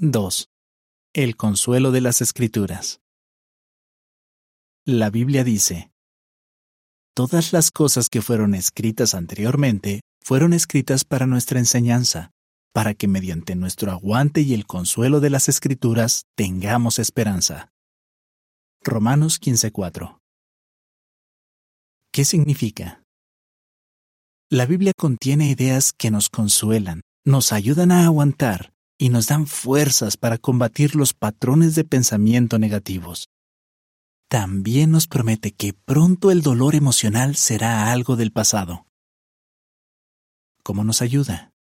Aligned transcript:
2. 0.00 0.48
El 1.12 1.36
consuelo 1.36 1.92
de 1.92 2.00
las 2.00 2.20
Escrituras. 2.20 3.00
La 4.84 5.08
Biblia 5.08 5.44
dice, 5.44 5.92
Todas 7.14 7.52
las 7.52 7.70
cosas 7.70 8.08
que 8.08 8.20
fueron 8.20 8.56
escritas 8.56 9.14
anteriormente 9.14 10.00
fueron 10.20 10.52
escritas 10.52 11.04
para 11.04 11.28
nuestra 11.28 11.60
enseñanza, 11.60 12.32
para 12.72 12.94
que 12.94 13.06
mediante 13.06 13.54
nuestro 13.54 13.92
aguante 13.92 14.40
y 14.40 14.52
el 14.52 14.66
consuelo 14.66 15.20
de 15.20 15.30
las 15.30 15.48
Escrituras 15.48 16.24
tengamos 16.34 16.98
esperanza. 16.98 17.68
Romanos 18.82 19.38
15:4 19.40 20.18
¿Qué 22.12 22.24
significa? 22.24 23.04
La 24.50 24.66
Biblia 24.66 24.92
contiene 24.96 25.48
ideas 25.48 25.92
que 25.92 26.10
nos 26.10 26.30
consuelan, 26.30 27.02
nos 27.24 27.52
ayudan 27.52 27.92
a 27.92 28.06
aguantar 28.06 28.73
y 28.98 29.08
nos 29.08 29.26
dan 29.26 29.46
fuerzas 29.46 30.16
para 30.16 30.38
combatir 30.38 30.94
los 30.94 31.12
patrones 31.12 31.74
de 31.74 31.84
pensamiento 31.84 32.58
negativos. 32.58 33.28
También 34.28 34.90
nos 34.90 35.06
promete 35.06 35.52
que 35.52 35.72
pronto 35.72 36.30
el 36.30 36.42
dolor 36.42 36.74
emocional 36.74 37.36
será 37.36 37.92
algo 37.92 38.16
del 38.16 38.32
pasado. 38.32 38.86
¿Cómo 40.62 40.82
nos 40.82 41.02
ayuda? 41.02 41.52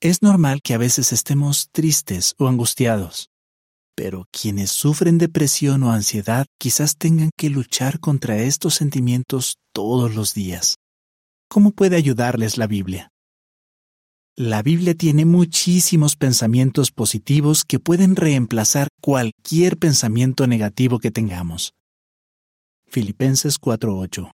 Es 0.00 0.22
normal 0.22 0.60
que 0.62 0.74
a 0.74 0.78
veces 0.78 1.12
estemos 1.12 1.68
tristes 1.72 2.34
o 2.38 2.48
angustiados, 2.48 3.30
pero 3.96 4.26
quienes 4.30 4.70
sufren 4.70 5.18
depresión 5.18 5.82
o 5.82 5.90
ansiedad 5.90 6.46
quizás 6.58 6.96
tengan 6.96 7.30
que 7.36 7.50
luchar 7.50 7.98
contra 7.98 8.36
estos 8.38 8.74
sentimientos 8.74 9.58
todos 9.72 10.14
los 10.14 10.34
días. 10.34 10.76
¿Cómo 11.48 11.72
puede 11.72 11.96
ayudarles 11.96 12.58
la 12.58 12.66
Biblia? 12.66 13.10
La 14.38 14.60
Biblia 14.60 14.94
tiene 14.94 15.24
muchísimos 15.24 16.14
pensamientos 16.14 16.90
positivos 16.90 17.64
que 17.64 17.80
pueden 17.80 18.16
reemplazar 18.16 18.88
cualquier 19.00 19.78
pensamiento 19.78 20.46
negativo 20.46 20.98
que 20.98 21.10
tengamos. 21.10 21.72
Filipenses 22.86 23.58
4:8 23.58 24.32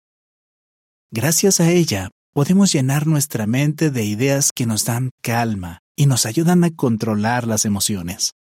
Gracias 1.12 1.60
a 1.60 1.70
ella 1.70 2.10
podemos 2.34 2.74
llenar 2.74 3.06
nuestra 3.06 3.46
mente 3.46 3.92
de 3.92 4.04
ideas 4.04 4.52
que 4.52 4.66
nos 4.66 4.86
dan 4.86 5.12
calma 5.22 5.82
y 5.96 6.08
nos 6.08 6.26
ayudan 6.26 6.64
a 6.64 6.72
controlar 6.72 7.46
las 7.46 7.66
emociones. 7.66 8.32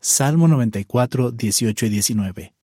Salmo 0.00 0.48
94, 0.48 1.30
18 1.30 1.84
y 1.84 1.88
19. 1.90 2.54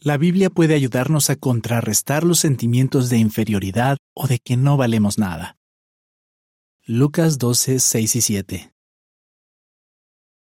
La 0.00 0.16
Biblia 0.16 0.50
puede 0.50 0.74
ayudarnos 0.74 1.30
a 1.30 1.36
contrarrestar 1.36 2.24
los 2.24 2.40
sentimientos 2.40 3.08
de 3.08 3.18
inferioridad 3.18 3.98
o 4.16 4.26
de 4.26 4.40
que 4.40 4.56
no 4.56 4.76
valemos 4.76 5.16
nada. 5.16 5.59
Lucas 6.92 7.38
12, 7.38 7.78
6 7.78 8.16
y 8.16 8.20
7. 8.20 8.72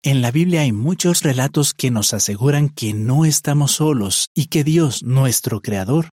En 0.02 0.22
la 0.22 0.30
Biblia 0.30 0.62
hay 0.62 0.72
muchos 0.72 1.22
relatos 1.22 1.74
que 1.74 1.90
nos 1.90 2.14
aseguran 2.14 2.70
que 2.70 2.94
no 2.94 3.26
estamos 3.26 3.72
solos 3.72 4.30
y 4.34 4.46
que 4.46 4.64
Dios, 4.64 5.02
nuestro 5.02 5.60
Creador, 5.60 6.08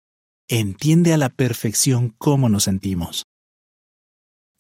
entiende 0.48 1.14
a 1.14 1.16
la 1.16 1.28
perfección 1.28 2.12
cómo 2.18 2.48
nos 2.48 2.64
sentimos. 2.64 3.22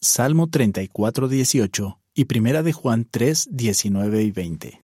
Salmo 0.00 0.48
34, 0.50 1.26
18 1.26 2.00
y 2.14 2.26
Primera 2.26 2.62
de 2.62 2.72
Juan 2.72 3.04
3, 3.04 3.48
19 3.50 4.22
y 4.22 4.30
20. 4.30 4.82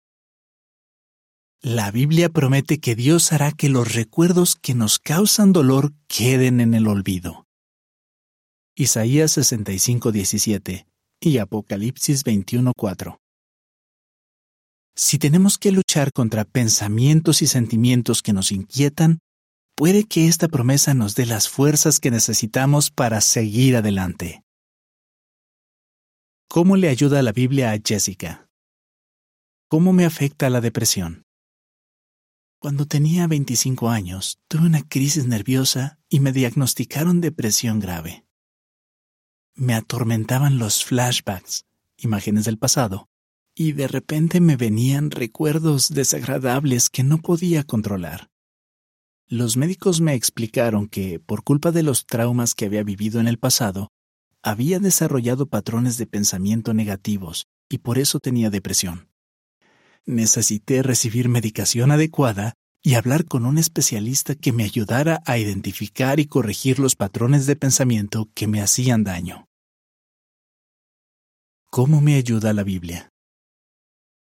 La 1.62 1.92
Biblia 1.92 2.30
promete 2.30 2.80
que 2.80 2.96
Dios 2.96 3.32
hará 3.34 3.52
que 3.52 3.70
los 3.70 3.94
recuerdos 3.94 4.56
que 4.56 4.74
nos 4.74 4.98
causan 4.98 5.54
dolor 5.54 5.94
queden 6.08 6.60
en 6.60 6.74
el 6.74 6.88
olvido. 6.88 7.46
Isaías 8.82 9.38
65:17 9.38 10.88
y 11.20 11.38
Apocalipsis 11.38 12.24
21:4. 12.24 13.20
Si 14.96 15.20
tenemos 15.20 15.60
que 15.60 15.72
luchar 15.72 16.12
contra 16.12 16.46
pensamientos 16.46 17.44
y 17.44 17.48
sentimientos 17.48 18.24
que 18.24 18.34
nos 18.34 18.52
inquietan, 18.52 19.20
puede 19.76 20.06
que 20.06 20.26
esta 20.26 20.48
promesa 20.48 20.96
nos 20.96 21.14
dé 21.14 21.28
las 21.28 21.48
fuerzas 21.48 22.00
que 22.00 22.10
necesitamos 22.10 22.90
para 22.90 23.22
seguir 23.22 23.76
adelante. 23.76 24.42
¿Cómo 26.50 26.76
le 26.76 26.90
ayuda 26.90 27.22
la 27.22 27.34
Biblia 27.34 27.74
a 27.74 27.78
Jessica? 27.86 28.50
¿Cómo 29.70 29.94
me 29.94 30.06
afecta 30.06 30.50
la 30.50 30.60
depresión? 30.60 31.22
Cuando 32.60 32.88
tenía 32.88 33.28
25 33.28 33.90
años, 33.90 34.40
tuve 34.48 34.66
una 34.66 34.82
crisis 34.82 35.28
nerviosa 35.28 36.00
y 36.10 36.20
me 36.20 36.32
diagnosticaron 36.32 37.22
depresión 37.22 37.80
grave 37.80 38.26
me 39.62 39.76
atormentaban 39.76 40.58
los 40.58 40.84
flashbacks, 40.84 41.66
imágenes 41.96 42.46
del 42.46 42.58
pasado, 42.58 43.10
y 43.54 43.74
de 43.74 43.88
repente 43.88 44.42
me 44.42 44.56
venían 44.56 45.12
recuerdos 45.12 45.90
desagradables 45.90 46.90
que 46.90 47.04
no 47.04 47.20
podía 47.20 47.64
controlar. 47.64 48.32
Los 49.28 49.58
médicos 49.58 50.02
me 50.02 50.16
explicaron 50.16 50.88
que, 50.88 51.20
por 51.20 51.44
culpa 51.44 51.72
de 51.72 51.84
los 51.84 52.08
traumas 52.08 52.56
que 52.56 52.66
había 52.66 52.82
vivido 52.82 53.20
en 53.20 53.28
el 53.28 53.38
pasado, 53.38 53.90
había 54.42 54.80
desarrollado 54.80 55.46
patrones 55.46 56.00
de 56.00 56.08
pensamiento 56.08 56.74
negativos 56.74 57.46
y 57.70 57.78
por 57.78 58.00
eso 58.00 58.20
tenía 58.20 58.50
depresión. 58.50 59.10
Necesité 60.08 60.82
recibir 60.82 61.30
medicación 61.30 61.92
adecuada 61.92 62.56
y 62.82 62.96
hablar 62.96 63.26
con 63.26 63.46
un 63.46 63.60
especialista 63.60 64.34
que 64.34 64.54
me 64.54 64.64
ayudara 64.64 65.22
a 65.28 65.38
identificar 65.38 66.20
y 66.20 66.26
corregir 66.26 66.80
los 66.80 66.96
patrones 66.96 67.46
de 67.46 67.56
pensamiento 67.56 68.28
que 68.34 68.48
me 68.48 68.60
hacían 68.60 69.04
daño. 69.04 69.51
¿Cómo 71.74 72.02
me 72.02 72.16
ayuda 72.16 72.52
la 72.52 72.66
Biblia? 72.66 73.14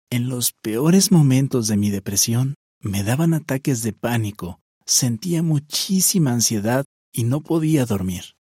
En 0.09 0.29
los 0.29 0.53
peores 0.53 1.12
momentos 1.12 1.67
de 1.67 1.75
mi 1.75 1.89
depresión, 1.89 2.56
me 2.79 3.03
daban 3.03 3.34
ataques 3.34 3.84
de 3.84 3.91
pánico, 3.91 4.62
sentía 4.85 5.44
muchísima 5.44 6.31
ansiedad 6.31 6.85
y 7.12 7.25
no 7.25 7.41
podía 7.41 7.85
dormir. 7.85 8.38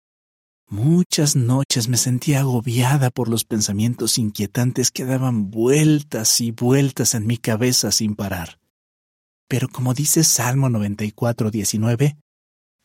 Muchas 0.68 1.36
noches 1.36 1.88
me 1.88 1.98
sentía 1.98 2.40
agobiada 2.40 3.12
por 3.12 3.30
los 3.30 3.44
pensamientos 3.46 4.18
inquietantes 4.18 4.90
que 4.90 5.06
daban 5.06 5.52
vueltas 5.52 6.42
y 6.42 6.50
vueltas 6.50 7.14
en 7.14 7.28
mi 7.28 7.38
cabeza 7.38 7.92
sin 7.92 8.16
parar. 8.16 8.58
Pero 9.48 9.70
como 9.70 9.94
dice 9.94 10.24
Salmo 10.24 10.68
94, 10.70 11.52
19, 11.52 12.18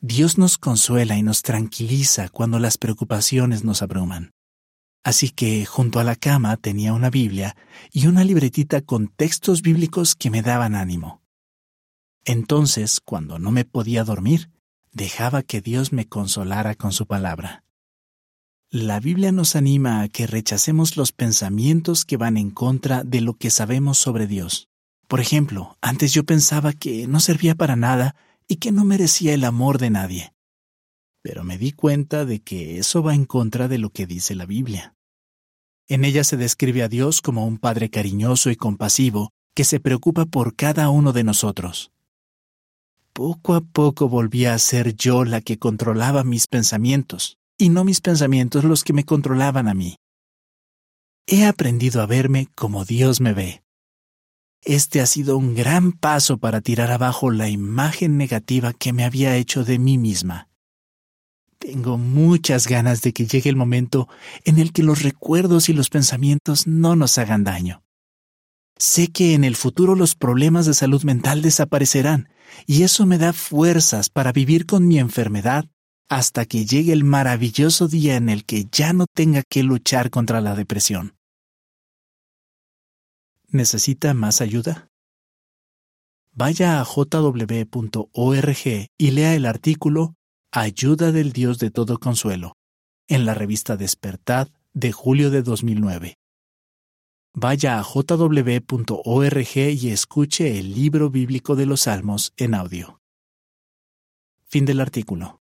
Dios 0.01 0.37
nos 0.37 0.59
consuela 0.59 1.17
y 1.17 1.23
nos 1.23 1.41
tranquiliza 1.41 2.29
cuando 2.29 2.59
las 2.59 2.77
preocupaciones 2.77 3.63
nos 3.63 3.81
abruman. 3.81 4.33
Así 5.03 5.29
que 5.29 5.65
junto 5.65 5.99
a 5.99 6.03
la 6.03 6.15
cama 6.15 6.57
tenía 6.57 6.93
una 6.93 7.09
Biblia 7.09 7.55
y 7.91 8.07
una 8.07 8.23
libretita 8.23 8.81
con 8.81 9.07
textos 9.07 9.61
bíblicos 9.61 10.15
que 10.15 10.29
me 10.29 10.41
daban 10.41 10.75
ánimo. 10.75 11.21
Entonces, 12.23 12.99
cuando 13.03 13.39
no 13.39 13.51
me 13.51 13.65
podía 13.65 14.03
dormir, 14.03 14.51
dejaba 14.91 15.41
que 15.41 15.61
Dios 15.61 15.91
me 15.91 16.07
consolara 16.07 16.75
con 16.75 16.91
su 16.91 17.07
palabra. 17.07 17.63
La 18.69 18.99
Biblia 18.99 19.31
nos 19.31 19.55
anima 19.55 20.01
a 20.01 20.07
que 20.07 20.27
rechacemos 20.27 20.95
los 20.97 21.11
pensamientos 21.11 22.05
que 22.05 22.17
van 22.17 22.37
en 22.37 22.51
contra 22.51 23.03
de 23.03 23.21
lo 23.21 23.33
que 23.33 23.49
sabemos 23.49 23.97
sobre 23.97 24.27
Dios. 24.27 24.69
Por 25.07 25.19
ejemplo, 25.19 25.77
antes 25.81 26.13
yo 26.13 26.23
pensaba 26.23 26.71
que 26.71 27.07
no 27.07 27.19
servía 27.19 27.55
para 27.55 27.75
nada 27.75 28.15
y 28.47 28.57
que 28.57 28.71
no 28.71 28.85
merecía 28.85 29.33
el 29.33 29.43
amor 29.43 29.77
de 29.77 29.89
nadie. 29.89 30.33
Pero 31.21 31.43
me 31.43 31.57
di 31.57 31.71
cuenta 31.71 32.25
de 32.25 32.41
que 32.41 32.77
eso 32.77 33.03
va 33.03 33.13
en 33.13 33.25
contra 33.25 33.67
de 33.67 33.77
lo 33.77 33.91
que 33.91 34.07
dice 34.07 34.35
la 34.35 34.45
Biblia. 34.45 34.95
En 35.87 36.05
ella 36.05 36.23
se 36.23 36.37
describe 36.37 36.83
a 36.83 36.87
Dios 36.87 37.21
como 37.21 37.45
un 37.45 37.57
Padre 37.57 37.89
cariñoso 37.89 38.49
y 38.49 38.55
compasivo 38.55 39.31
que 39.53 39.63
se 39.63 39.79
preocupa 39.79 40.25
por 40.25 40.55
cada 40.55 40.89
uno 40.89 41.13
de 41.13 41.23
nosotros. 41.23 41.91
Poco 43.13 43.55
a 43.55 43.61
poco 43.61 44.07
volví 44.07 44.45
a 44.45 44.57
ser 44.57 44.95
yo 44.95 45.25
la 45.25 45.41
que 45.41 45.59
controlaba 45.59 46.23
mis 46.23 46.47
pensamientos, 46.47 47.37
y 47.57 47.69
no 47.69 47.83
mis 47.83 47.99
pensamientos 47.99 48.63
los 48.63 48.83
que 48.83 48.93
me 48.93 49.03
controlaban 49.03 49.67
a 49.67 49.73
mí. 49.73 49.97
He 51.27 51.45
aprendido 51.45 52.01
a 52.01 52.05
verme 52.05 52.47
como 52.55 52.85
Dios 52.85 53.19
me 53.19 53.33
ve, 53.33 53.61
este 54.63 55.01
ha 55.01 55.07
sido 55.07 55.37
un 55.37 55.55
gran 55.55 55.91
paso 55.91 56.37
para 56.37 56.61
tirar 56.61 56.91
abajo 56.91 57.31
la 57.31 57.49
imagen 57.49 58.17
negativa 58.17 58.73
que 58.73 58.93
me 58.93 59.03
había 59.03 59.35
hecho 59.35 59.63
de 59.63 59.79
mí 59.79 59.97
misma. 59.97 60.49
Tengo 61.61 61.99
muchas 61.99 62.67
ganas 62.67 63.03
de 63.03 63.13
que 63.13 63.27
llegue 63.27 63.47
el 63.47 63.55
momento 63.55 64.09
en 64.45 64.57
el 64.57 64.73
que 64.73 64.81
los 64.81 65.03
recuerdos 65.03 65.69
y 65.69 65.73
los 65.73 65.91
pensamientos 65.91 66.65
no 66.65 66.95
nos 66.95 67.19
hagan 67.19 67.43
daño. 67.43 67.83
Sé 68.79 69.09
que 69.09 69.35
en 69.35 69.43
el 69.43 69.55
futuro 69.55 69.95
los 69.95 70.15
problemas 70.15 70.65
de 70.65 70.73
salud 70.73 71.03
mental 71.03 71.43
desaparecerán 71.43 72.29
y 72.65 72.81
eso 72.81 73.05
me 73.05 73.19
da 73.19 73.31
fuerzas 73.31 74.09
para 74.09 74.31
vivir 74.31 74.65
con 74.65 74.87
mi 74.87 74.97
enfermedad 74.97 75.69
hasta 76.09 76.47
que 76.47 76.65
llegue 76.65 76.93
el 76.93 77.03
maravilloso 77.03 77.87
día 77.87 78.15
en 78.15 78.29
el 78.29 78.43
que 78.43 78.65
ya 78.71 78.91
no 78.91 79.05
tenga 79.05 79.43
que 79.47 79.61
luchar 79.61 80.09
contra 80.09 80.41
la 80.41 80.55
depresión. 80.55 81.15
¿Necesita 83.49 84.15
más 84.15 84.41
ayuda? 84.41 84.89
Vaya 86.33 86.81
a 86.81 86.85
jw.org 86.85 88.57
y 88.97 89.11
lea 89.11 89.35
el 89.35 89.45
artículo 89.45 90.15
Ayuda 90.53 91.13
del 91.13 91.31
Dios 91.31 91.59
de 91.59 91.71
todo 91.71 91.97
consuelo 91.97 92.57
en 93.07 93.25
la 93.25 93.33
revista 93.33 93.77
Despertad 93.77 94.49
de 94.73 94.91
julio 94.91 95.31
de 95.31 95.43
2009. 95.43 96.17
vaya 97.33 97.79
a 97.79 97.83
jw.org 97.83 99.55
y 99.55 99.89
escuche 99.89 100.59
el 100.59 100.75
libro 100.75 101.09
bíblico 101.09 101.55
de 101.55 101.65
los 101.65 101.83
Salmos 101.83 102.33
en 102.35 102.53
audio. 102.53 102.99
Fin 104.43 104.65
del 104.65 104.81
artículo. 104.81 105.40